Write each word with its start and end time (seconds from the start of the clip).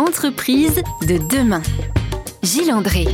Entreprise 0.00 0.80
de 1.06 1.18
demain. 1.28 1.60
Gilles 2.42 2.72
André. 2.72 3.04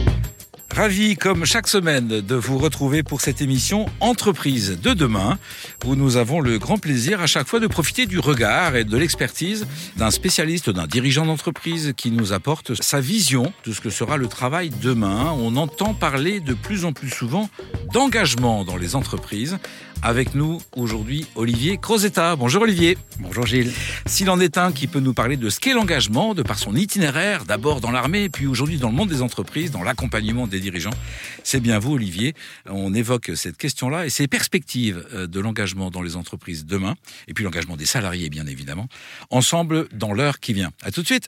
Ravi, 0.73 1.17
comme 1.17 1.45
chaque 1.45 1.67
semaine, 1.67 2.07
de 2.07 2.35
vous 2.37 2.59
retrouver 2.59 3.03
pour 3.03 3.23
cette 3.23 3.43
émission 3.43 3.87
Entreprise 3.99 4.79
de 4.81 4.95
demain, 4.95 5.37
où 5.85 5.97
nous 5.97 6.17
avons 6.17 6.41
le 6.41 6.61
grand 6.61 6.79
plaisir 6.79 7.21
à 7.21 7.27
chaque 7.27 7.49
fois 7.49 7.59
de 7.59 7.67
profiter 7.67 8.07
du 8.07 8.21
regard 8.21 8.77
et 8.77 8.85
de 8.85 8.97
l'expertise 8.97 9.67
d'un 9.97 10.13
spécialiste, 10.13 10.71
d'un 10.71 10.87
dirigeant 10.87 11.27
d'entreprise 11.27 11.93
qui 11.97 12.13
nous 12.13 12.33
apporte 12.33 12.81
sa 12.81 13.01
vision 13.01 13.53
de 13.65 13.73
ce 13.73 13.81
que 13.81 13.91
sera 13.91 14.17
le 14.17 14.29
travail 14.29 14.71
demain. 14.71 15.35
On 15.41 15.57
entend 15.57 15.93
parler 15.93 16.39
de 16.39 16.55
plus 16.55 16.85
en 16.85 16.93
plus 16.93 17.11
souvent 17.11 17.51
d'engagement 17.93 18.65
dans 18.65 18.77
les 18.77 18.95
entreprises. 18.95 19.59
Avec 20.03 20.35
nous 20.35 20.61
aujourd'hui 20.77 21.27
Olivier 21.35 21.79
Crozetta. 21.79 22.37
Bonjour 22.37 22.63
Olivier. 22.63 22.97
Bonjour 23.19 23.47
Gilles. 23.47 23.73
S'il 24.07 24.31
en 24.31 24.39
est 24.41 24.59
un 24.59 24.73
qui 24.73 24.87
peut 24.87 25.01
nous 25.01 25.15
parler 25.15 25.37
de 25.37 25.51
ce 25.51 25.59
qu'est 25.59 25.73
l'engagement, 25.73 26.35
de 26.35 26.43
par 26.43 26.59
son 26.59 26.75
itinéraire, 26.77 27.45
d'abord 27.45 27.81
dans 27.81 27.91
l'armée, 27.91 28.29
puis 28.29 28.47
aujourd'hui 28.47 28.79
dans 28.79 28.89
le 28.89 28.95
monde 28.95 29.09
des 29.09 29.23
entreprises, 29.23 29.71
dans 29.71 29.83
l'accompagnement 29.83 30.47
des 30.47 30.61
dirigeants, 30.61 30.95
c'est 31.43 31.61
bien 31.61 31.79
vous 31.79 31.95
Olivier. 31.95 32.35
On 32.69 32.95
évoque 32.95 33.33
cette 33.35 33.57
question-là 33.57 34.07
et 34.07 34.11
ces 34.11 34.29
perspectives 34.29 35.07
euh, 35.13 35.27
de 35.27 35.41
l'engagement 35.41 35.91
dans 35.91 36.03
les 36.03 36.17
entreprises 36.17 36.67
demain, 36.67 36.95
et 37.29 37.35
puis 37.35 37.45
l'engagement 37.45 37.77
des 37.77 37.87
salariés 37.87 38.31
bien 38.31 38.47
évidemment, 38.47 38.89
ensemble 39.31 39.89
dans 39.93 40.13
l'heure 40.13 40.41
qui 40.41 40.53
vient. 40.53 40.71
À 40.83 40.91
tout 40.91 41.03
de 41.03 41.07
suite. 41.07 41.27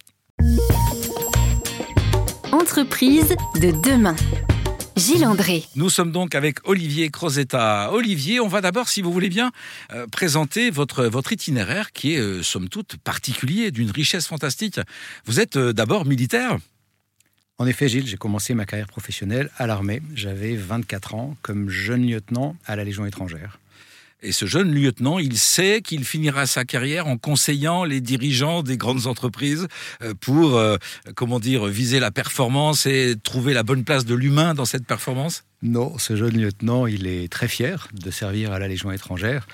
Entreprise 2.53 3.35
de 3.61 3.71
demain. 3.83 4.17
Gilles 4.99 5.25
André. 5.25 5.65
Nous 5.77 5.91
sommes 5.91 6.11
donc 6.11 6.35
avec 6.35 6.59
Olivier 6.69 7.09
Crozetta. 7.09 7.93
Olivier, 7.93 8.41
on 8.41 8.49
va 8.49 8.61
d'abord, 8.61 8.89
si 8.89 9.01
vous 9.01 9.13
voulez 9.13 9.29
bien, 9.29 9.53
euh, 9.93 10.09
présenter 10.09 10.71
votre, 10.71 11.05
votre 11.05 11.33
itinéraire 11.33 11.93
qui 11.93 12.15
est, 12.15 12.19
euh, 12.19 12.43
somme 12.43 12.69
toute, 12.69 12.97
particulier, 12.97 13.71
d'une 13.71 13.93
richesse 13.93 14.27
fantastique. 14.27 14.81
Vous 15.25 15.39
êtes 15.39 15.57
euh, 15.57 15.73
d'abord 15.73 16.05
militaire 16.05 16.59
En 17.59 17.67
effet, 17.69 17.89
Gilles, 17.89 18.09
j'ai 18.09 18.17
commencé 18.17 18.55
ma 18.55 18.67
carrière 18.67 18.89
professionnelle 18.89 19.51
à 19.57 19.69
l'armée. 19.69 20.03
J'avais 20.17 20.57
24 20.57 21.15
ans 21.15 21.37
comme 21.43 21.71
jeune 21.71 22.05
lieutenant 22.05 22.57
à 22.67 22.75
la 22.75 22.83
Légion 22.83 23.07
étrangère. 23.07 23.61
Et 24.21 24.33
ce 24.33 24.47
jeune 24.47 24.73
lieutenant, 24.75 25.21
il 25.21 25.39
sait 25.39 25.81
qu'il 25.81 26.05
finira 26.05 26.47
sa 26.47 26.65
carrière 26.65 27.07
en 27.07 27.17
conseillant 27.17 27.85
les 27.85 28.01
dirigeants 28.01 28.65
des 28.65 28.77
grandes 28.77 29.07
entreprises 29.07 29.69
euh, 30.03 30.13
pour, 30.21 30.57
euh, 30.57 30.77
comment 31.15 31.39
dire, 31.39 31.67
viser 31.67 32.01
la 32.01 32.11
performance 32.11 32.85
et 32.87 33.15
trouver 33.23 33.55
la 33.55 33.63
bonne 33.63 33.85
place 33.85 34.05
de 34.05 34.17
l'humain 34.17 34.55
dans 34.55 34.65
cette 34.65 34.87
performance 34.87 35.45
Non, 35.63 35.99
ce 35.99 36.17
jeune 36.17 36.37
lieutenant, 36.37 36.89
il 36.89 37.07
est 37.07 37.31
très 37.31 37.47
fier 37.47 37.87
de 37.93 38.11
servir 38.11 38.51
à 38.51 38.59
la 38.59 38.67
Légion 38.67 38.91
étrangère. 38.91 39.47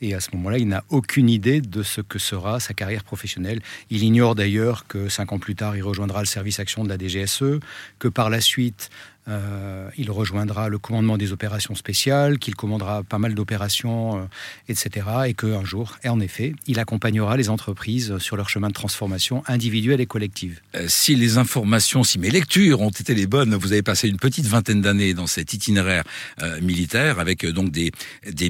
Et 0.00 0.14
à 0.14 0.20
ce 0.20 0.30
moment-là, 0.34 0.58
il 0.58 0.68
n'a 0.68 0.84
aucune 0.90 1.28
idée 1.28 1.60
de 1.60 1.82
ce 1.82 2.00
que 2.00 2.18
sera 2.18 2.60
sa 2.60 2.74
carrière 2.74 3.04
professionnelle. 3.04 3.60
Il 3.90 4.02
ignore 4.02 4.34
d'ailleurs 4.34 4.86
que 4.86 5.08
cinq 5.08 5.32
ans 5.32 5.38
plus 5.38 5.56
tard, 5.56 5.76
il 5.76 5.82
rejoindra 5.82 6.20
le 6.20 6.26
service 6.26 6.60
action 6.60 6.84
de 6.84 6.88
la 6.88 6.98
DGSE, 6.98 7.60
que 7.98 8.08
par 8.08 8.30
la 8.30 8.40
suite, 8.40 8.90
euh, 9.28 9.88
il 9.96 10.10
rejoindra 10.10 10.68
le 10.68 10.78
commandement 10.78 11.16
des 11.16 11.32
opérations 11.32 11.74
spéciales, 11.74 12.38
qu'il 12.38 12.54
commandera 12.54 13.02
pas 13.02 13.18
mal 13.18 13.34
d'opérations, 13.34 14.18
euh, 14.18 14.22
etc. 14.68 15.06
Et 15.26 15.34
qu'un 15.34 15.64
jour, 15.64 15.96
et 16.04 16.08
en 16.08 16.20
effet, 16.20 16.54
il 16.66 16.78
accompagnera 16.78 17.36
les 17.36 17.50
entreprises 17.50 18.18
sur 18.18 18.36
leur 18.36 18.48
chemin 18.48 18.68
de 18.68 18.72
transformation 18.72 19.42
individuelle 19.46 20.00
et 20.00 20.06
collective. 20.06 20.60
Euh, 20.74 20.86
si 20.88 21.14
les 21.14 21.38
informations, 21.38 22.04
si 22.04 22.18
mes 22.18 22.30
lectures 22.30 22.80
ont 22.80 22.90
été 22.90 23.14
les 23.14 23.26
bonnes, 23.26 23.54
vous 23.54 23.72
avez 23.72 23.82
passé 23.82 24.08
une 24.08 24.16
petite 24.16 24.46
vingtaine 24.46 24.80
d'années 24.80 25.14
dans 25.14 25.26
cet 25.26 25.52
itinéraire 25.52 26.04
euh, 26.42 26.60
militaire 26.60 27.18
avec 27.18 27.44
euh, 27.44 27.52
donc 27.52 27.70
des, 27.70 27.92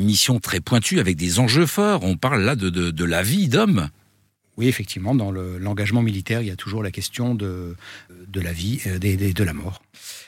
missions 0.00 0.38
très 0.38 0.60
pointues, 0.60 1.00
avec 1.00 1.16
des 1.16 1.38
enjeux 1.38 1.66
forts. 1.66 2.04
On 2.04 2.16
parle 2.16 2.42
là 2.42 2.54
de 2.56 3.04
la 3.04 3.22
vie 3.22 3.48
d'homme. 3.48 3.88
Oui, 4.58 4.66
effectivement, 4.66 5.14
dans 5.14 5.30
le- 5.30 5.56
l'engagement 5.56 6.02
militaire, 6.02 6.42
il 6.42 6.48
y 6.48 6.50
a 6.50 6.56
toujours 6.56 6.82
la 6.82 6.90
question 6.90 7.36
de, 7.36 7.76
la 8.34 8.52
vie 8.52 8.80
et 8.84 8.98
de, 8.98 9.32
de- 9.32 9.44
la 9.44 9.52
mort. 9.52 9.80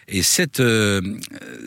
Et 0.06 0.22
cette, 0.22 0.61
euh, 0.61 1.00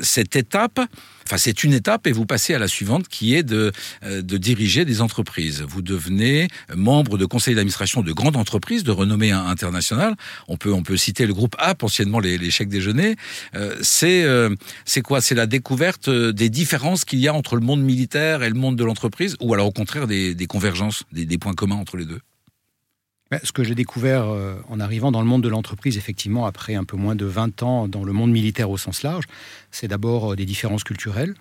cette 0.01 0.37
étape, 0.37 0.79
enfin 1.25 1.37
c'est 1.37 1.65
une 1.65 1.73
étape 1.73 2.07
et 2.07 2.13
vous 2.13 2.25
passez 2.25 2.53
à 2.53 2.59
la 2.59 2.69
suivante 2.69 3.09
qui 3.09 3.35
est 3.35 3.43
de, 3.43 3.73
euh, 4.03 4.21
diriger 4.21 4.85
des 4.85 5.01
entreprises. 5.01 5.65
Vous 5.67 5.81
devenez 5.81 6.47
membre 6.73 7.17
de 7.17 7.25
conseil 7.25 7.53
d'administration 7.53 8.01
de 8.01 8.13
grandes 8.13 8.37
entreprises 8.37 8.85
de 8.85 8.91
renommée 8.91 9.31
internationale. 9.31 10.15
On 10.47 10.55
peut, 10.55 10.95
citer 10.95 11.25
le 11.25 11.33
groupe 11.33 11.57
APP, 11.59 11.83
anciennement 11.83 12.19
les, 12.19 12.49
chèques 12.49 12.69
déjeuner. 12.69 13.17
Euh, 13.55 13.75
c'est 13.81 14.23
euh, 14.23 14.55
quoi? 15.03 15.19
C'est 15.19 15.35
la 15.35 15.47
découverte 15.47 16.07
euh, 16.07 16.31
des 16.31 16.49
différences 16.49 17.03
qu'il 17.03 17.19
y 17.19 17.27
a 17.27 17.33
entre 17.33 17.55
le 17.55 17.61
monde 17.61 17.81
militaire 17.81 18.41
et 18.41 18.47
le 18.47 18.55
monde 18.55 18.77
de 18.77 18.85
l'entreprise 18.85 19.35
ou 19.41 19.53
alors 19.53 19.67
au 19.67 19.71
contraire 19.71 20.07
des, 20.07 20.47
convergences, 20.47 21.03
des, 21.11 21.37
points 21.37 21.53
communs 21.53 21.75
entre 21.75 21.97
les 21.97 22.05
deux? 22.05 22.21
Ce 23.43 23.51
que 23.51 23.63
j'ai 23.63 23.75
découvert 23.75 24.25
euh, 24.27 24.55
en 24.69 24.79
arrivant 24.79 25.11
dans 25.11 25.21
le 25.21 25.27
monde 25.27 25.43
de 25.43 25.49
l'entreprise, 25.49 25.97
effectivement, 25.97 26.45
après 26.45 26.75
un 26.75 26.83
peu 26.83 26.97
moins 26.97 27.15
de 27.15 27.25
20 27.25 27.63
ans 27.63 27.87
dans 27.87 28.03
le 28.03 28.13
monde 28.13 28.31
militaire 28.31 28.69
au 28.69 28.77
sens 28.77 29.03
large, 29.03 29.25
c'est 29.71 29.87
d'abord 29.87 30.33
euh, 30.33 30.35
des 30.35 30.45
différences 30.45 30.83
culturelles 30.83 31.33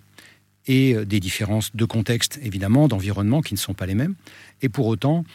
et 0.65 0.95
euh, 0.95 1.05
des 1.05 1.19
différences 1.19 1.75
de 1.75 1.85
contexte, 1.85 2.39
évidemment, 2.41 2.87
d'environnement 2.87 3.41
qui 3.41 3.53
ne 3.53 3.59
sont 3.59 3.73
pas 3.73 3.85
les 3.85 3.95
mêmes. 3.95 4.15
Et 4.61 4.69
pour 4.69 4.87
autant, 4.87 5.25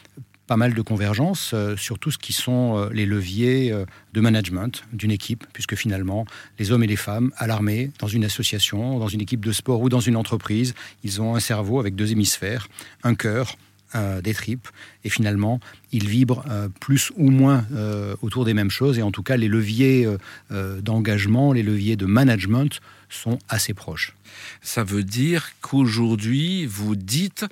pas 0.46 0.56
mal 0.56 0.72
de 0.72 0.80
convergences 0.80 1.54
sur 1.76 1.98
tout 1.98 2.10
ce 2.10 2.16
qui 2.16 2.32
sont 2.32 2.88
les 2.90 3.04
leviers 3.04 3.70
de 4.14 4.20
management 4.22 4.82
d'une 4.94 5.10
équipe, 5.10 5.44
puisque 5.52 5.74
finalement, 5.74 6.24
les 6.58 6.72
hommes 6.72 6.82
et 6.82 6.86
les 6.86 6.96
femmes 6.96 7.32
à 7.36 7.46
l'armée, 7.46 7.90
dans 7.98 8.06
une 8.06 8.24
association, 8.24 8.98
dans 8.98 9.08
une 9.08 9.20
équipe 9.20 9.44
de 9.44 9.52
sport 9.52 9.82
ou 9.82 9.90
dans 9.90 10.00
une 10.00 10.16
entreprise, 10.16 10.72
ils 11.04 11.20
ont 11.20 11.36
un 11.36 11.40
cerveau 11.40 11.80
avec 11.80 11.96
deux 11.96 12.12
hémisphères, 12.12 12.68
un 13.02 13.14
cœur, 13.14 13.58
euh, 13.94 14.20
des 14.20 14.34
tripes, 14.34 14.68
et 15.02 15.08
finalement, 15.08 15.60
ils 15.92 16.06
vibrent 16.06 16.44
euh, 16.50 16.68
plus 16.80 17.10
ou 17.16 17.30
moins 17.30 17.64
euh, 17.72 18.14
autour 18.20 18.44
des 18.44 18.52
mêmes 18.52 18.70
choses, 18.70 18.98
et 18.98 19.02
en 19.02 19.10
tout 19.10 19.22
cas, 19.22 19.38
les 19.38 19.48
leviers 19.48 20.06
d'engagement, 20.50 21.52
les 21.52 21.62
leviers 21.62 21.96
de 21.96 22.04
management 22.04 22.80
sont 23.08 23.38
assez 23.48 23.72
proches. 23.72 24.14
Ça 24.60 24.84
veut 24.84 25.04
dire 25.04 25.52
qu'aujourd'hui, 25.62 26.66
vous 26.66 26.96
dites, 26.96 27.46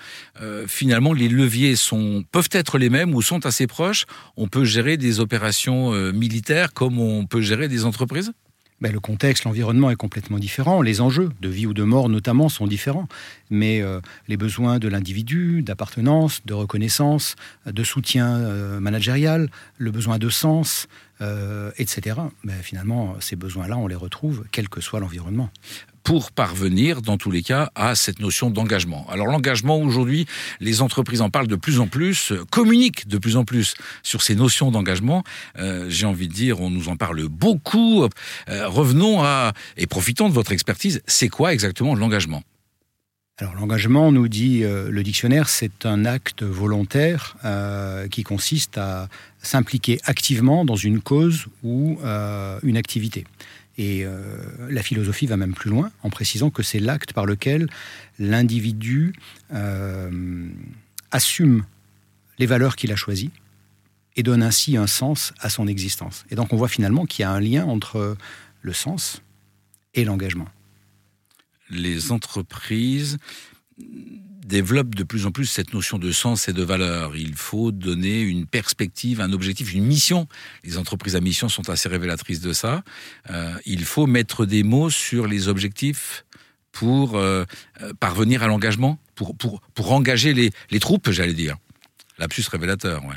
finalement, 0.66 1.12
les 1.12 1.28
leviers 1.28 1.76
sont, 1.76 2.24
peuvent 2.30 2.50
être 2.52 2.78
les 2.78 2.90
mêmes 2.90 3.14
ou 3.14 3.22
sont 3.22 3.46
assez 3.46 3.66
proches. 3.66 4.04
On 4.36 4.48
peut 4.48 4.64
gérer 4.64 4.96
des 4.96 5.20
opérations 5.20 5.92
militaires 6.12 6.72
comme 6.72 6.98
on 6.98 7.26
peut 7.26 7.40
gérer 7.40 7.68
des 7.68 7.84
entreprises? 7.84 8.32
Ben, 8.82 8.92
le 8.92 9.00
contexte, 9.00 9.44
l'environnement 9.44 9.90
est 9.90 9.96
complètement 9.96 10.38
différent. 10.38 10.82
Les 10.82 11.00
enjeux 11.00 11.30
de 11.40 11.48
vie 11.48 11.66
ou 11.66 11.72
de 11.72 11.82
mort, 11.82 12.10
notamment, 12.10 12.50
sont 12.50 12.66
différents. 12.66 13.08
Mais 13.48 13.80
euh, 13.80 14.00
les 14.28 14.36
besoins 14.36 14.78
de 14.78 14.88
l'individu, 14.88 15.62
d'appartenance, 15.62 16.44
de 16.44 16.52
reconnaissance, 16.52 17.36
de 17.64 17.84
soutien 17.84 18.36
euh, 18.36 18.78
managérial, 18.78 19.48
le 19.78 19.90
besoin 19.90 20.18
de 20.18 20.28
sens, 20.28 20.88
euh, 21.22 21.70
etc. 21.78 22.16
Ben, 22.44 22.60
finalement, 22.62 23.16
ces 23.20 23.34
besoins-là, 23.34 23.78
on 23.78 23.86
les 23.86 23.94
retrouve, 23.94 24.44
quel 24.52 24.68
que 24.68 24.82
soit 24.82 25.00
l'environnement. 25.00 25.50
Pour 26.06 26.30
parvenir, 26.30 27.02
dans 27.02 27.18
tous 27.18 27.32
les 27.32 27.42
cas, 27.42 27.72
à 27.74 27.96
cette 27.96 28.20
notion 28.20 28.48
d'engagement. 28.48 29.04
Alors 29.10 29.26
l'engagement, 29.26 29.80
aujourd'hui, 29.80 30.26
les 30.60 30.80
entreprises 30.80 31.20
en 31.20 31.30
parlent 31.30 31.48
de 31.48 31.56
plus 31.56 31.80
en 31.80 31.88
plus, 31.88 32.30
euh, 32.30 32.44
communiquent 32.48 33.08
de 33.08 33.18
plus 33.18 33.36
en 33.36 33.44
plus 33.44 33.74
sur 34.04 34.22
ces 34.22 34.36
notions 34.36 34.70
d'engagement. 34.70 35.24
Euh, 35.58 35.86
J'ai 35.88 36.06
envie 36.06 36.28
de 36.28 36.32
dire, 36.32 36.60
on 36.60 36.70
nous 36.70 36.88
en 36.88 36.96
parle 36.96 37.26
beaucoup. 37.26 38.04
Euh, 38.04 38.68
revenons 38.68 39.24
à, 39.24 39.52
et 39.76 39.88
profitons 39.88 40.28
de 40.28 40.34
votre 40.34 40.52
expertise, 40.52 41.02
c'est 41.08 41.28
quoi 41.28 41.52
exactement 41.52 41.96
l'engagement? 41.96 42.44
Alors 43.38 43.56
l'engagement, 43.56 44.12
nous 44.12 44.28
dit 44.28 44.62
le 44.62 45.02
dictionnaire, 45.02 45.50
c'est 45.50 45.84
un 45.84 46.06
acte 46.06 46.42
volontaire 46.42 47.36
qui 48.10 48.22
consiste 48.22 48.78
à 48.78 49.10
s'impliquer 49.46 50.00
activement 50.04 50.64
dans 50.64 50.76
une 50.76 51.00
cause 51.00 51.46
ou 51.62 51.98
euh, 52.02 52.58
une 52.62 52.76
activité. 52.76 53.24
Et 53.78 54.04
euh, 54.04 54.38
la 54.70 54.82
philosophie 54.82 55.26
va 55.26 55.36
même 55.36 55.54
plus 55.54 55.70
loin 55.70 55.90
en 56.02 56.10
précisant 56.10 56.50
que 56.50 56.62
c'est 56.62 56.80
l'acte 56.80 57.12
par 57.12 57.26
lequel 57.26 57.68
l'individu 58.18 59.14
euh, 59.52 60.48
assume 61.10 61.64
les 62.38 62.46
valeurs 62.46 62.76
qu'il 62.76 62.90
a 62.92 62.96
choisies 62.96 63.30
et 64.16 64.22
donne 64.22 64.42
ainsi 64.42 64.76
un 64.76 64.86
sens 64.86 65.32
à 65.40 65.50
son 65.50 65.66
existence. 65.66 66.24
Et 66.30 66.34
donc 66.34 66.52
on 66.52 66.56
voit 66.56 66.68
finalement 66.68 67.04
qu'il 67.04 67.22
y 67.22 67.26
a 67.26 67.30
un 67.30 67.40
lien 67.40 67.66
entre 67.66 68.16
le 68.62 68.72
sens 68.72 69.22
et 69.94 70.04
l'engagement. 70.04 70.48
Les 71.68 72.12
entreprises 72.12 73.18
développent 74.46 74.94
de 74.94 75.02
plus 75.02 75.26
en 75.26 75.32
plus 75.32 75.46
cette 75.46 75.74
notion 75.74 75.98
de 75.98 76.12
sens 76.12 76.48
et 76.48 76.52
de 76.52 76.62
valeur. 76.62 77.16
Il 77.16 77.34
faut 77.34 77.72
donner 77.72 78.20
une 78.20 78.46
perspective, 78.46 79.20
un 79.20 79.32
objectif, 79.32 79.74
une 79.74 79.84
mission. 79.84 80.28
Les 80.64 80.78
entreprises 80.78 81.16
à 81.16 81.20
mission 81.20 81.48
sont 81.48 81.68
assez 81.68 81.88
révélatrices 81.88 82.40
de 82.40 82.52
ça. 82.52 82.82
Euh, 83.30 83.52
il 83.66 83.84
faut 83.84 84.06
mettre 84.06 84.46
des 84.46 84.62
mots 84.62 84.90
sur 84.90 85.26
les 85.26 85.48
objectifs 85.48 86.24
pour 86.72 87.16
euh, 87.16 87.44
euh, 87.82 87.92
parvenir 87.98 88.42
à 88.42 88.46
l'engagement, 88.46 88.98
pour, 89.14 89.36
pour, 89.36 89.60
pour 89.74 89.92
engager 89.92 90.34
les, 90.34 90.50
les 90.70 90.80
troupes, 90.80 91.10
j'allais 91.10 91.34
dire. 91.34 91.56
Lapsus 92.18 92.44
révélateur, 92.50 93.04
ouais. 93.04 93.16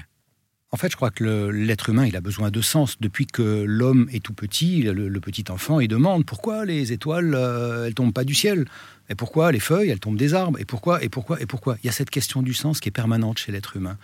En 0.71 0.77
fait, 0.77 0.92
je 0.92 0.95
crois 0.95 1.10
que 1.10 1.50
l'être 1.50 1.89
humain, 1.89 2.06
il 2.06 2.16
a 2.16 2.21
besoin 2.21 2.51
de 2.51 2.62
sens. 2.62 2.98
Depuis 3.00 3.25
que 3.25 3.63
l'homme 3.68 4.07
est 4.13 4.24
tout 4.24 4.33
petit, 4.33 4.83
le, 4.83 5.19
petit 5.19 5.45
enfant, 5.50 5.80
il 5.80 5.88
demande 5.88 6.25
pourquoi 6.25 6.63
les 6.63 6.92
étoiles, 6.92 7.33
euh, 7.33 7.88
elles 7.88 7.95
tombent 7.95 8.13
pas 8.13 8.24
du 8.24 8.36
ciel? 8.36 8.66
Et 9.10 9.16
pourquoi 9.16 9.51
les 9.51 9.60
feuilles, 9.60 9.89
elles 9.89 10.00
tombent 10.00 10.18
des 10.18 10.36
arbres? 10.36 10.60
Et 10.60 10.66
pourquoi 10.66 11.04
Et 11.04 11.10
pourquoi 11.10 11.42
Et 11.42 11.48
pourquoi? 11.48 11.77
Il 11.81 11.88
y 11.88 11.89
a 11.89 11.92
cette 11.92 12.12
question 12.12 12.44
du 12.44 12.54
sens 12.54 12.80
qui 12.80 12.89
est 12.89 12.92
permanente 12.92 13.39
chez 13.39 13.51
l'être 13.51 13.77
humain. 13.77 13.98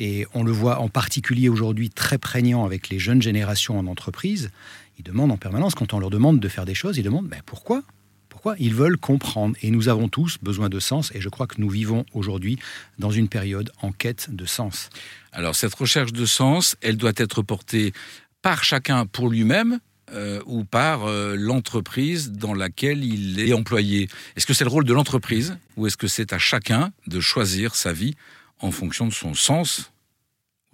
Et 0.00 0.26
on 0.34 0.42
le 0.42 0.50
voit 0.50 0.80
en 0.80 0.88
particulier 0.88 1.48
aujourd'hui 1.48 1.88
très 1.88 2.18
prégnant 2.18 2.64
avec 2.64 2.88
les 2.88 2.98
jeunes 2.98 3.22
générations 3.22 3.78
en 3.78 3.86
entreprise. 3.86 4.50
Ils 4.98 5.04
demandent 5.04 5.30
en 5.30 5.36
permanence, 5.36 5.76
quand 5.76 5.94
on 5.94 6.00
leur 6.00 6.10
demande 6.10 6.40
de 6.40 6.48
faire 6.48 6.64
des 6.64 6.74
choses, 6.74 6.98
ils 6.98 7.04
demandent 7.04 7.28
ben, 7.28 7.42
pourquoi? 7.46 7.84
Ils 8.58 8.74
veulent 8.74 8.98
comprendre. 8.98 9.56
Et 9.62 9.70
nous 9.70 9.88
avons 9.88 10.08
tous 10.08 10.38
besoin 10.42 10.68
de 10.68 10.80
sens. 10.80 11.12
Et 11.14 11.20
je 11.20 11.28
crois 11.28 11.46
que 11.46 11.60
nous 11.60 11.68
vivons 11.68 12.04
aujourd'hui 12.12 12.58
dans 12.98 13.10
une 13.10 13.28
période 13.28 13.70
en 13.80 13.92
quête 13.92 14.28
de 14.30 14.46
sens. 14.46 14.90
Alors 15.32 15.54
cette 15.54 15.74
recherche 15.74 16.12
de 16.12 16.26
sens, 16.26 16.76
elle 16.80 16.96
doit 16.96 17.12
être 17.16 17.42
portée 17.42 17.92
par 18.42 18.64
chacun 18.64 19.06
pour 19.06 19.28
lui-même, 19.28 19.78
euh, 20.12 20.42
ou 20.46 20.64
par 20.64 21.04
euh, 21.04 21.36
l'entreprise 21.38 22.32
dans 22.32 22.52
laquelle 22.52 23.02
il 23.02 23.40
est 23.40 23.54
employé. 23.54 24.08
Est-ce 24.36 24.44
que 24.44 24.52
c'est 24.52 24.64
le 24.64 24.70
rôle 24.70 24.84
de 24.84 24.92
l'entreprise 24.92 25.56
ou 25.76 25.86
est-ce 25.86 25.96
que 25.96 26.08
c'est 26.08 26.34
à 26.34 26.38
chacun 26.38 26.92
de 27.06 27.20
choisir 27.20 27.74
sa 27.76 27.94
vie 27.94 28.14
en 28.58 28.72
fonction 28.72 29.06
de 29.06 29.12
son 29.12 29.32
sens 29.32 29.92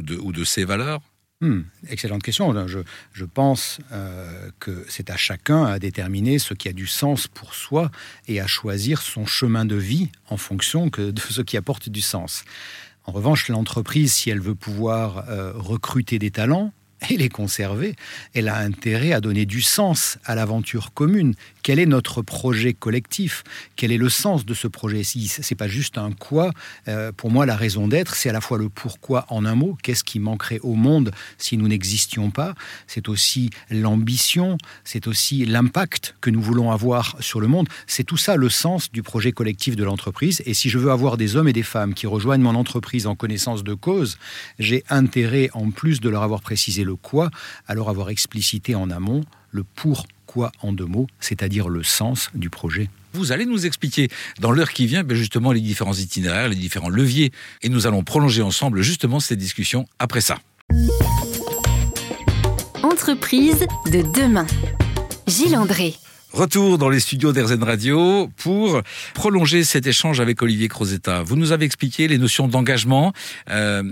ou 0.01 0.33
de 0.33 0.45
ses 0.45 0.65
valeurs? 0.65 1.03
Hmm, 1.41 1.61
excellente 1.89 2.23
question. 2.23 2.55
Je, 2.67 3.25
pense 3.25 3.79
euh, 3.93 4.51
que 4.61 4.85
c'est 4.89 5.11
à 5.11 5.17
chacun 5.17 5.65
à 5.65 5.79
déterminer 5.79 6.39
ce 6.39 6.55
qui 6.55 6.69
a 6.69 6.73
du 6.73 6.87
sens 6.87 7.29
pour 7.29 7.55
soi 7.55 7.91
et 8.27 8.41
à 8.41 8.47
choisir 8.47 9.03
son 9.03 9.27
chemin 9.27 9.65
de 9.65 9.77
vie 9.77 10.11
en 10.29 10.37
fonction 10.37 10.87
de 10.87 11.21
ce 11.31 11.43
qui 11.43 11.57
apporte 11.57 11.89
du 11.89 12.01
sens. 12.01 12.45
En 13.05 13.13
revanche, 13.13 13.49
l'entreprise, 13.49 14.13
si 14.13 14.31
elle 14.31 14.41
veut 14.41 14.55
pouvoir 14.55 15.25
recruter 15.55 16.19
des 16.19 16.31
talents, 16.31 16.73
et 17.11 17.17
les 17.17 17.29
conserver, 17.29 17.95
elle 18.35 18.49
a 18.49 18.59
intérêt 18.59 19.13
à 19.13 19.21
donner 19.21 19.47
du 19.47 19.63
sens 19.63 20.19
à 20.25 20.35
l'aventure 20.35 20.93
commune. 20.93 21.35
Quel 21.63 21.79
est 21.79 21.87
notre 21.87 22.23
projet 22.23 22.73
collectif? 22.73 23.45
Quel 23.77 23.93
est 23.93 23.99
le 23.99 24.09
sens 24.09 24.47
de 24.47 24.55
ce 24.55 24.69
projet? 24.69 25.03
Si 25.05 25.29
c'est 25.29 25.55
pas 25.55 25.69
juste 25.69 25.99
un 25.99 26.13
quoi, 26.13 26.51
euh, 26.87 27.13
pour 27.13 27.31
moi 27.31 27.47
la 27.47 27.57
raison 27.57 27.89
d'être, 27.89 28.15
c'est 28.15 28.29
à 28.29 28.33
la 28.33 28.41
fois 28.41 28.59
le 28.59 28.69
pourquoi 28.69 29.27
en 29.29 29.45
un 29.45 29.55
mot. 29.55 29.77
Qu'est-ce 29.83 30.05
qui 30.05 30.19
manquerait 30.19 30.61
au 30.61 30.75
monde 30.75 31.11
si 31.37 31.57
nous 31.57 31.69
n'existions 31.69 32.31
pas? 32.31 32.55
C'est 32.87 33.09
aussi 33.09 33.51
l'ambition, 33.71 34.57
c'est 34.85 35.07
aussi 35.07 35.45
l'impact 35.45 36.15
que 36.21 36.31
nous 36.31 36.41
voulons 36.41 36.71
avoir 36.71 37.17
sur 37.21 37.41
le 37.41 37.49
monde. 37.49 37.69
C'est 37.87 38.05
tout 38.05 38.17
ça 38.17 38.37
le 38.37 38.49
sens 38.49 38.91
du 38.91 39.03
projet 39.03 39.33
collectif 39.33 39.77
de 39.77 39.85
l'entreprise. 39.85 40.43
Et 40.47 40.55
si 40.55 40.69
je 40.71 40.79
veux 40.79 40.91
avoir 40.91 41.17
des 41.17 41.37
hommes 41.37 41.49
et 41.49 41.53
des 41.53 41.63
femmes 41.63 41.95
qui 41.95 42.07
rejoignent 42.07 42.43
mon 42.43 42.55
entreprise 42.55 43.07
en 43.07 43.15
connaissance 43.15 43.65
de 43.65 43.75
cause, 43.75 44.19
j'ai 44.59 44.85
intérêt, 44.89 45.51
en 45.53 45.71
plus 45.71 46.01
de 46.01 46.09
leur 46.09 46.23
avoir 46.23 46.41
précisé 46.41 46.85
le 46.85 46.97
quoi, 47.01 47.31
alors 47.67 47.89
avoir 47.89 48.11
explicité 48.11 48.75
en 48.75 48.91
amont 48.91 49.25
le 49.51 49.65
pourquoi 49.65 50.53
en 50.63 50.73
deux 50.73 50.87
mots, 50.87 51.07
c'est-à-dire 51.21 51.69
le 51.69 51.83
sens 51.83 52.31
du 52.35 52.51
projet. 52.51 52.91
Vous 53.15 53.33
allez 53.33 53.47
nous 53.47 53.65
expliquer 53.65 54.09
dans 54.39 54.53
l'heure 54.53 54.73
qui 54.73 54.87
vient 54.87 55.03
ben, 55.03 55.17
justement 55.17 55.53
les 55.53 55.61
différents 55.61 55.95
itinéraires, 55.95 56.49
les 56.49 56.57
différents 56.57 56.91
leviers, 56.91 57.33
et 57.63 57.69
nous 57.69 57.87
allons 57.87 58.05
prolonger 58.05 58.43
ensemble 58.43 58.83
justement 58.83 59.21
cette 59.21 59.39
discussion 59.39 59.87
après 59.99 60.21
ça. 60.21 60.39
Entreprise 62.83 63.67
de 63.87 64.03
demain. 64.13 64.47
Gilles 65.27 65.57
André. 65.57 65.95
Retour 66.33 66.77
dans 66.77 66.91
les 66.91 67.01
studios 67.01 67.33
d'Airzen 67.33 67.63
Radio 67.63 68.29
pour 68.37 68.83
prolonger 69.15 69.65
cet 69.65 69.87
échange 69.87 70.21
avec 70.21 70.43
Olivier 70.43 70.69
Crozetta. 70.69 71.23
Vous 71.23 71.37
nous 71.37 71.53
avez 71.53 71.65
expliqué 71.65 72.07
les 72.07 72.19
notions 72.19 72.49
d'engagement. 72.49 73.15
Euh, 73.49 73.83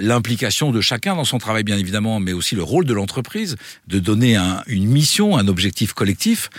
l'implication 0.00 0.72
de 0.72 0.80
chacun 0.80 1.14
dans 1.14 1.24
son 1.24 1.38
travail, 1.38 1.62
bien 1.62 1.78
évidemment, 1.78 2.18
mais 2.18 2.32
aussi 2.32 2.54
le 2.56 2.62
rôle 2.62 2.84
de 2.84 2.94
l'entreprise, 2.94 3.56
de 3.86 3.98
donner 3.98 4.36
une 4.66 4.86
mission, 4.86 5.36
un 5.36 5.46
objectif 5.46 5.92
collectif. 5.92 6.50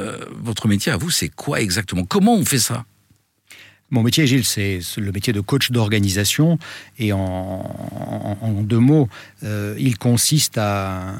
Euh, 0.00 0.24
votre 0.32 0.66
métier 0.66 0.90
à 0.90 0.96
vous, 0.96 1.10
c'est 1.10 1.28
quoi 1.28 1.60
exactement? 1.60 2.04
Comment 2.04 2.34
on 2.34 2.44
fait 2.44 2.58
ça? 2.58 2.84
Mon 3.90 4.02
métier, 4.02 4.26
Gilles, 4.26 4.44
c'est 4.44 4.80
le 4.96 5.12
métier 5.12 5.32
de 5.32 5.40
coach 5.40 5.70
d'organisation. 5.70 6.58
Et 6.98 7.12
en, 7.12 7.62
deux 8.62 8.78
mots, 8.78 9.08
euh, 9.44 9.76
il 9.78 9.98
consiste 9.98 10.58
à, 10.58 11.14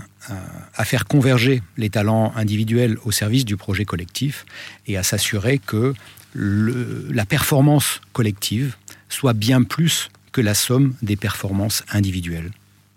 faire 0.83 1.05
converger 1.05 1.63
les 1.77 1.91
talents 1.91 2.33
individuels 2.35 2.99
au 3.05 3.13
service 3.13 3.45
du 3.45 3.57
projet 3.57 3.85
collectif 3.85 4.47
et 4.87 4.97
à 4.97 5.03
s'assurer 5.03 5.59
que 5.59 5.95
la 6.35 7.27
performance 7.27 8.01
collective 8.13 8.75
soit 9.09 9.35
bien 9.35 9.63
plus 9.63 10.11
que 10.35 10.43
la 10.43 10.55
somme 10.55 10.95
des 11.01 11.17
performances 11.17 11.85
individuelles. 11.91 12.51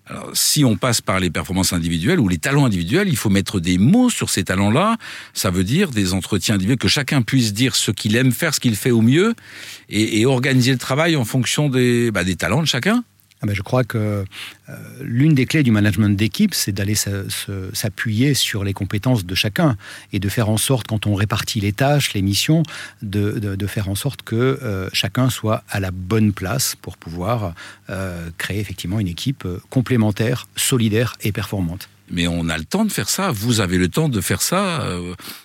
Alors, 0.08 0.32
si 0.34 0.66
on 0.66 0.76
passe 0.76 1.02
par 1.02 1.20
les 1.20 1.30
performances 1.30 1.72
individuelles 1.72 2.20
ou 2.20 2.28
les 2.28 2.38
talents 2.38 2.66
individuels, 2.66 3.10
il 3.10 3.18
faut 3.18 3.30
mettre 3.30 3.60
des 3.60 3.78
mots 3.78 4.10
sur 4.10 4.30
ces 4.30 4.44
talents-là. 4.44 4.98
Ça 5.34 5.52
veut 5.52 5.64
dire 5.64 5.92
des 5.92 6.14
entretiens 6.14 6.56
individuels, 6.56 6.80
que 6.80 6.88
chacun 6.88 7.22
puisse 7.22 7.54
dire 7.54 7.76
ce 7.76 7.92
qu'il 7.92 8.16
aime 8.16 8.32
faire, 8.32 8.56
ce 8.56 8.60
qu'il 8.60 8.76
fait 8.76 8.92
au 8.92 9.02
mieux, 9.02 9.36
et, 9.90 10.26
organiser 10.26 10.72
le 10.72 10.78
travail 10.78 11.16
en 11.16 11.26
fonction 11.26 11.70
des, 11.70 12.10
bah, 12.10 12.24
des 12.24 12.36
talents 12.36 12.62
de 12.62 12.68
chacun. 12.68 13.04
Ah 13.42 13.46
ben, 13.46 13.54
je 13.54 13.62
crois 13.62 13.84
que 13.84 14.26
euh, 14.70 14.76
l'une 15.02 15.36
des 15.36 15.46
clés 15.46 15.62
du 15.62 15.70
management 15.70 16.10
d'équipe, 16.10 16.56
c'est 16.56 16.72
d'aller 16.72 16.96
s'appuyer 16.96 18.34
sur 18.34 18.64
les 18.64 18.74
compétences 18.74 19.26
de 19.26 19.36
chacun 19.36 19.78
et 20.12 20.20
de 20.20 20.28
faire 20.28 20.50
en 20.50 20.58
sorte, 20.58 20.88
quand 20.88 21.06
on 21.06 21.14
répartit 21.14 21.60
les 21.60 21.72
tâches, 21.72 22.14
les 22.14 22.24
missions, 22.24 22.64
de, 23.04 23.68
faire 23.68 23.90
en 23.90 23.96
sorte 23.96 24.24
que 24.24 24.36
euh, 24.36 24.90
chacun 24.94 25.30
soit 25.30 25.64
à 25.70 25.80
la 25.80 25.92
bonne 25.92 26.34
place 26.34 26.76
pour 26.82 26.98
pouvoir 26.98 27.54
euh, 27.90 28.30
créer 28.38 28.60
effectivement 28.60 29.00
une 29.00 29.08
équipe 29.08 29.48
complémentaire, 29.70 30.48
solidaire 30.56 31.16
et 31.22 31.32
performante. 31.32 31.90
Mais 32.10 32.28
on 32.28 32.50
a 32.50 32.58
le 32.58 32.64
temps 32.64 32.86
de 32.86 32.92
faire 32.92 33.10
ça. 33.10 33.32
Vous 33.32 33.60
avez 33.60 33.78
le 33.78 33.90
temps 33.90 34.10
de 34.10 34.22
faire 34.22 34.42
ça 34.42 34.88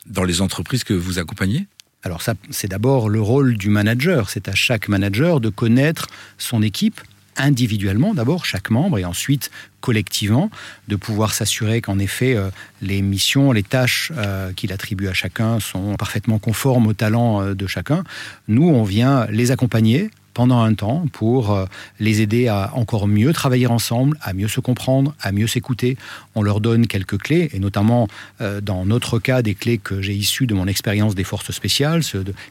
dans 0.06 0.22
les 0.22 0.40
entreprises 0.40 0.84
que 0.84 0.94
vous 0.94 1.18
accompagnez? 1.18 1.66
Alors 2.04 2.22
ça, 2.22 2.34
c'est 2.50 2.68
d'abord 2.68 3.08
le 3.08 3.20
rôle 3.20 3.56
du 3.56 3.68
manager. 3.68 4.28
C'est 4.28 4.48
à 4.48 4.54
chaque 4.54 4.88
manager 4.88 5.40
de 5.40 5.48
connaître 5.48 6.08
son 6.38 6.62
équipe, 6.62 7.00
individuellement 7.36 8.14
d'abord, 8.14 8.44
chaque 8.44 8.70
membre, 8.70 8.98
et 8.98 9.04
ensuite 9.04 9.50
collectivement, 9.80 10.50
de 10.88 10.96
pouvoir 10.96 11.34
s'assurer 11.34 11.80
qu'en 11.80 11.98
effet, 11.98 12.36
euh, 12.36 12.50
les 12.80 13.02
missions, 13.02 13.52
les 13.52 13.62
tâches 13.62 14.12
euh, 14.16 14.52
qu'il 14.52 14.72
attribue 14.72 15.08
à 15.08 15.12
chacun 15.12 15.60
sont 15.60 15.96
parfaitement 15.96 16.38
conformes 16.38 16.86
aux 16.86 16.94
talents 16.94 17.42
euh, 17.42 17.54
de 17.54 17.66
chacun. 17.66 18.04
Nous, 18.48 18.68
on 18.68 18.84
vient 18.84 19.26
les 19.26 19.50
accompagner 19.50 20.10
pendant 20.34 20.60
un 20.60 20.74
temps 20.74 21.06
pour 21.12 21.52
euh, 21.52 21.66
les 22.00 22.20
aider 22.20 22.48
à 22.48 22.72
encore 22.74 23.06
mieux 23.08 23.32
travailler 23.32 23.66
ensemble, 23.66 24.16
à 24.22 24.32
mieux 24.32 24.48
se 24.48 24.60
comprendre, 24.60 25.14
à 25.20 25.32
mieux 25.32 25.46
s'écouter. 25.46 25.96
On 26.34 26.42
leur 26.42 26.60
donne 26.60 26.86
quelques 26.86 27.18
clés, 27.18 27.50
et 27.52 27.58
notamment 27.58 28.08
euh, 28.40 28.60
dans 28.60 28.84
notre 28.84 29.18
cas, 29.18 29.42
des 29.42 29.54
clés 29.54 29.78
que 29.78 30.00
j'ai 30.00 30.14
issues 30.14 30.46
de 30.46 30.54
mon 30.54 30.66
expérience 30.66 31.14
des 31.14 31.24
forces 31.24 31.50
spéciales, 31.50 32.02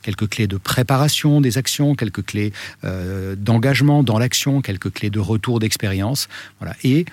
quelques 0.01 0.30
clés 0.30 0.48
de 0.48 0.57
préparation 0.57 1.42
des 1.42 1.57
actions, 1.57 1.95
quelques 1.95 2.25
clés 2.25 2.54
euh, 2.83 3.36
d'engagement 3.36 4.04
dans 4.04 4.19
l'action, 4.19 4.62
quelques 4.62 4.92
clés 4.92 5.10
de 5.10 5.19
retour 5.19 5.60
d'expérience. 5.60 6.27
Voilà. 6.60 6.75
Et 6.84 7.06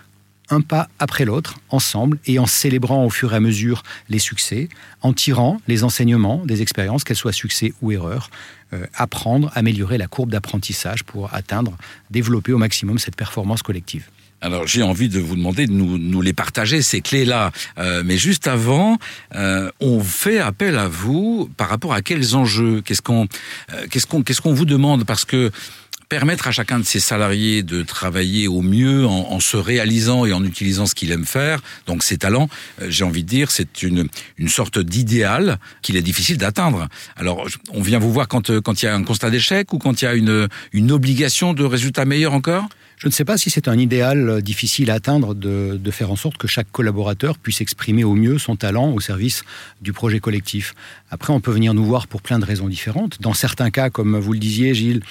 un 0.50 0.60
pas 0.60 0.88
après 0.98 1.24
l'autre, 1.24 1.56
ensemble, 1.70 2.18
et 2.26 2.38
en 2.38 2.46
célébrant 2.46 3.04
au 3.04 3.10
fur 3.10 3.32
et 3.32 3.36
à 3.36 3.40
mesure 3.40 3.82
les 4.08 4.18
succès, 4.18 4.68
en 5.02 5.12
tirant 5.12 5.60
les 5.68 5.84
enseignements 5.84 6.44
des 6.44 6.62
expériences, 6.62 7.04
qu'elles 7.04 7.16
soient 7.16 7.32
succès 7.32 7.72
ou 7.82 7.92
erreurs, 7.92 8.30
euh, 8.72 8.86
apprendre, 8.94 9.50
améliorer 9.54 9.98
la 9.98 10.06
courbe 10.06 10.30
d'apprentissage 10.30 11.04
pour 11.04 11.32
atteindre, 11.34 11.76
développer 12.10 12.52
au 12.52 12.58
maximum 12.58 12.98
cette 12.98 13.16
performance 13.16 13.62
collective. 13.62 14.08
Alors 14.40 14.66
j'ai 14.66 14.82
envie 14.82 15.08
de 15.08 15.18
vous 15.20 15.36
demander 15.36 15.66
de 15.66 15.72
nous, 15.72 16.22
les 16.22 16.32
partager, 16.32 16.82
ces 16.82 17.00
clés-là. 17.00 17.52
Euh, 17.78 18.02
mais 18.04 18.16
juste 18.16 18.46
avant, 18.46 18.98
euh, 19.34 19.70
on 19.80 20.00
fait 20.00 20.38
appel 20.38 20.76
à 20.76 20.88
vous 20.88 21.50
par 21.56 21.68
rapport 21.68 21.92
à 21.92 22.02
quels 22.02 22.36
enjeux? 22.36 22.82
Qu'est-ce 22.84 23.02
qu'on 23.02 23.26
qu'est-ce 23.90 24.06
qu'on 24.06 24.22
qu'est-ce 24.22 24.40
qu'on 24.40 24.54
vous 24.54 24.64
demande? 24.64 25.04
Parce 25.04 25.24
que 25.24 25.50
permettre 26.08 26.48
à 26.48 26.52
chacun 26.52 26.78
de 26.78 26.84
ses 26.84 27.00
salariés 27.00 27.62
de 27.62 27.82
travailler 27.82 28.48
au 28.48 28.62
mieux 28.62 29.06
en, 29.06 29.40
se 29.40 29.56
réalisant 29.56 30.24
et 30.24 30.32
en 30.32 30.42
utilisant 30.42 30.86
ce 30.86 30.94
qu'il 30.94 31.12
aime 31.12 31.26
faire, 31.26 31.60
donc 31.86 32.02
ses 32.02 32.16
talents, 32.16 32.48
euh, 32.80 32.86
j'ai 32.88 33.04
envie 33.04 33.22
de 33.22 33.28
dire, 33.28 33.50
c'est 33.50 33.82
une, 33.82 34.08
une 34.38 34.48
sorte 34.48 34.78
d'idéal 34.78 35.58
qu'il 35.82 35.96
est 35.96 36.02
difficile 36.02 36.38
d'atteindre. 36.38 36.88
Alors, 37.16 37.46
on 37.72 37.82
vient 37.82 37.98
vous 37.98 38.12
voir 38.12 38.26
quand, 38.26 38.50
euh, 38.50 38.60
quand 38.60 38.82
il 38.82 38.86
y 38.86 38.88
a 38.88 38.94
un 38.94 39.04
constat 39.04 39.30
d'échec 39.30 39.72
ou 39.72 39.78
quand 39.78 40.00
il 40.00 40.06
y 40.06 40.08
a 40.08 40.14
une, 40.14 40.48
une 40.72 40.92
obligation 40.92 41.52
de 41.52 41.64
résultat 41.64 42.04
meilleur 42.04 42.32
encore? 42.32 42.68
Je 42.98 43.06
ne 43.06 43.12
sais 43.12 43.24
pas 43.24 43.38
si 43.38 43.48
c'est 43.48 43.68
un 43.68 43.78
idéal 43.78 44.28
euh, 44.28 44.40
difficile 44.40 44.90
à 44.90 44.94
atteindre 44.94 45.34
de, 45.34 45.78
faire 45.90 46.10
en 46.10 46.16
sorte 46.16 46.36
que 46.36 46.48
chaque 46.48 46.70
collaborateur 46.70 47.38
puisse 47.38 47.60
exprimer 47.60 48.04
au 48.04 48.14
mieux 48.14 48.38
son 48.38 48.56
talent 48.56 48.90
au 48.90 49.00
service 49.00 49.44
du 49.80 49.92
projet 49.92 50.20
collectif. 50.20 50.74
Après, 51.10 51.32
on 51.32 51.40
peut 51.40 51.50
venir 51.50 51.74
nous 51.74 51.84
voir 51.84 52.08
pour 52.08 52.22
plein 52.22 52.38
de 52.38 52.44
raisons 52.44 52.68
différentes. 52.68 53.20
Dans 53.22 53.32
certains 53.34 53.70
cas, 53.70 53.88
comme 53.88 54.18
vous 54.18 54.32
le 54.32 54.38
disiez, 54.38 54.74
Gilles, 54.74 55.02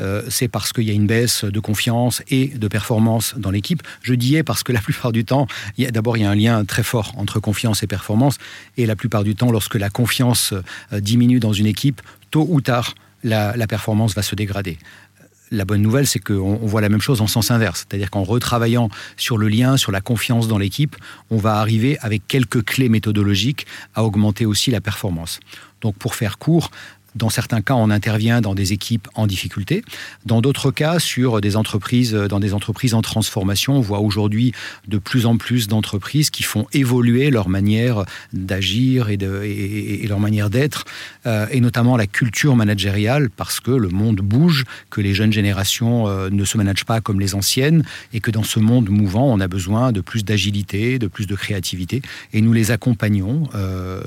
euh, 0.00 0.22
c'est 0.28 0.48
parce 0.48 0.72
qu'il 0.72 0.84
y 0.84 0.90
a 0.90 0.92
une 0.92 1.06
baisse 1.06 1.44
de 1.44 1.60
confiance 1.60 2.22
et 2.28 2.48
de 2.48 2.68
performance 2.68 3.34
dans 3.38 3.50
l'équipe. 3.50 3.82
Je 4.02 4.14
disais 4.14 4.42
parce 4.42 4.62
que 4.62 4.72
la 4.72 4.80
plupart 4.80 5.12
du 5.12 5.24
temps, 5.24 5.46
d'abord, 5.78 6.16
il 6.16 6.24
y 6.24 6.26
a 6.26 6.30
un 6.30 6.34
lien 6.34 6.64
très 6.64 6.82
fort 6.82 7.12
entre 7.16 7.40
confiance 7.40 7.82
et 7.82 7.86
performance. 7.86 8.38
Et 8.76 8.86
la 8.86 8.96
plupart 8.96 9.24
du 9.24 9.34
temps, 9.34 9.50
lorsque 9.50 9.76
la 9.76 9.88
confiance 9.88 10.52
euh, 10.92 11.00
diminue 11.00 11.40
dans 11.40 11.52
une 11.52 11.66
équipe, 11.66 12.02
tôt 12.30 12.46
ou 12.50 12.60
tard, 12.60 12.94
la 13.24 13.66
performance 13.66 14.14
va 14.14 14.22
se 14.22 14.36
dégrader 14.36 14.78
la 15.50 15.64
bonne 15.64 15.82
nouvelle, 15.82 16.06
c'est 16.06 16.18
qu'on 16.18 16.56
voit 16.56 16.80
la 16.80 16.88
même 16.88 17.00
chose 17.00 17.20
en 17.20 17.26
sens 17.26 17.50
inverse. 17.50 17.86
C'est-à-dire 17.88 18.10
qu'en 18.10 18.22
retravaillant 18.22 18.88
sur 19.16 19.38
le 19.38 19.48
lien, 19.48 19.76
sur 19.76 19.92
la 19.92 20.00
confiance 20.00 20.48
dans 20.48 20.58
l'équipe, 20.58 20.96
on 21.30 21.36
va 21.36 21.56
arriver 21.56 21.98
avec 22.00 22.26
quelques 22.26 22.64
clés 22.64 22.88
méthodologiques 22.88 23.66
à 23.94 24.04
augmenter 24.04 24.46
aussi 24.46 24.70
la 24.70 24.80
performance. 24.80 25.40
Donc 25.82 25.96
pour 25.96 26.14
faire 26.14 26.38
court, 26.38 26.70
Dans 27.16 27.30
certains 27.30 27.62
cas, 27.62 27.74
on 27.74 27.90
intervient 27.90 28.42
dans 28.42 28.54
des 28.54 28.74
équipes 28.74 29.08
en 29.14 29.26
difficulté. 29.26 29.82
Dans 30.26 30.42
d'autres 30.42 30.70
cas, 30.70 30.98
sur 30.98 31.40
des 31.40 31.56
entreprises, 31.56 32.12
dans 32.12 32.40
des 32.40 32.52
entreprises 32.52 32.92
en 32.92 33.00
transformation, 33.00 33.78
on 33.78 33.80
voit 33.80 34.00
aujourd'hui 34.00 34.52
de 34.86 34.98
plus 34.98 35.24
en 35.24 35.38
plus 35.38 35.66
d'entreprises 35.66 36.28
qui 36.28 36.42
font 36.42 36.66
évoluer 36.74 37.30
leur 37.30 37.48
manière 37.48 38.04
d'agir 38.34 39.08
et, 39.08 39.16
leur 40.06 40.20
manière 40.20 40.50
d'être, 40.50 40.84
euh, 41.24 41.46
et 41.50 41.62
notamment 41.62 41.96
la 41.96 42.06
culture 42.06 42.54
managériale, 42.54 43.30
parce 43.30 43.60
que 43.60 43.70
le 43.70 43.88
monde 43.88 44.16
bouge, 44.16 44.64
que 44.90 45.00
les 45.00 45.14
jeunes 45.14 45.32
générations 45.32 46.08
euh, 46.08 46.28
ne 46.30 46.44
se 46.44 46.58
managent 46.58 46.84
pas 46.84 47.00
comme 47.00 47.18
les 47.18 47.34
anciennes, 47.34 47.82
et 48.12 48.20
que 48.20 48.30
dans 48.30 48.44
ce 48.44 48.58
monde 48.58 48.90
mouvant, 48.90 49.32
on 49.32 49.40
a 49.40 49.48
besoin 49.48 49.90
de 49.90 50.02
plus 50.02 50.22
d'agilité, 50.22 50.98
de 50.98 51.06
plus 51.06 51.26
de 51.26 51.34
créativité, 51.34 52.02
et 52.34 52.42
nous 52.42 52.52
les 52.52 52.72
accompagnons 52.72 53.48
euh, 53.54 54.02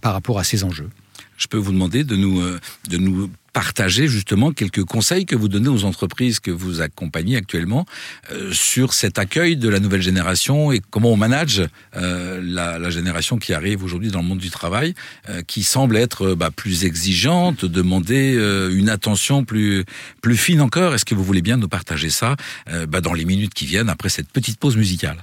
par 0.00 0.12
rapport 0.12 0.38
à 0.38 0.44
ces 0.44 0.62
enjeux 0.62 0.90
je 1.40 1.46
peux 1.48 1.56
vous 1.56 1.72
demander 1.72 2.04
de 2.04 2.14
nous, 2.16 2.40
euh, 2.40 2.60
de 2.88 2.98
nous 2.98 3.30
partager 3.52 4.06
justement 4.06 4.52
quelques 4.52 4.84
conseils 4.84 5.26
que 5.26 5.34
vous 5.34 5.48
donnez 5.48 5.68
aux 5.68 5.84
entreprises 5.84 6.38
que 6.38 6.52
vous 6.52 6.82
accompagnez 6.82 7.36
actuellement 7.36 7.84
euh, 8.30 8.52
sur 8.52 8.92
cet 8.92 9.18
accueil 9.18 9.56
de 9.56 9.68
la 9.68 9.80
nouvelle 9.80 10.02
génération 10.02 10.70
et 10.70 10.80
comment 10.90 11.10
on 11.10 11.16
manage 11.16 11.64
euh, 11.96 12.40
la, 12.44 12.90
génération 12.90 13.38
qui 13.38 13.52
arrive 13.52 13.82
aujourd'hui 13.82 14.10
dans 14.10 14.20
le 14.20 14.28
monde 14.28 14.38
du 14.38 14.50
travail, 14.50 14.94
qui 15.46 15.62
semble 15.62 15.96
être 15.96 16.34
bah, 16.34 16.50
plus 16.50 16.84
exigeante, 16.84 17.64
demander 17.64 18.32
une 18.72 18.88
attention 18.88 19.44
plus, 19.44 19.84
plus 20.20 20.36
fine 20.36 20.60
encore. 20.60 20.94
Est-ce 20.94 21.04
que 21.04 21.14
vous 21.14 21.22
voulez 21.22 21.42
bien 21.42 21.56
nous 21.56 21.68
partager 21.68 22.10
ça 22.10 22.34
bah, 22.88 23.00
dans 23.00 23.12
les 23.12 23.24
minutes 23.24 23.54
qui 23.54 23.64
viennent 23.64 23.88
après 23.88 24.08
cette 24.08 24.28
petite 24.28 24.58
pause 24.58 24.76
musicale? 24.76 25.18